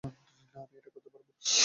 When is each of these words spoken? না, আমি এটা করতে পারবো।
না, 0.03 0.09
আমি 0.55 0.75
এটা 0.77 0.89
করতে 0.95 1.09
পারবো। 1.13 1.31